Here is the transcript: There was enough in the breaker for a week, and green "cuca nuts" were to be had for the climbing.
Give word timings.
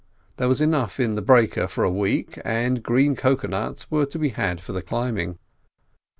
There 0.37 0.47
was 0.47 0.61
enough 0.61 0.99
in 0.99 1.13
the 1.13 1.21
breaker 1.21 1.67
for 1.67 1.83
a 1.83 1.91
week, 1.91 2.39
and 2.43 2.81
green 2.81 3.15
"cuca 3.15 3.47
nuts" 3.47 3.91
were 3.91 4.07
to 4.07 4.17
be 4.17 4.29
had 4.29 4.59
for 4.59 4.71
the 4.73 4.81
climbing. 4.81 5.37